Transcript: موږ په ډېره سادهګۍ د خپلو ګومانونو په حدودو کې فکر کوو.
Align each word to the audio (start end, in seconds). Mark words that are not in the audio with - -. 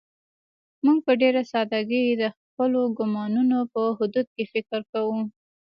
موږ 0.85 0.97
په 1.05 1.13
ډېره 1.21 1.41
سادهګۍ 1.51 2.05
د 2.11 2.23
خپلو 2.37 2.81
ګومانونو 2.97 3.57
په 3.73 3.81
حدودو 3.97 4.29
کې 4.33 4.43
فکر 4.53 4.79
کوو. 4.91 5.19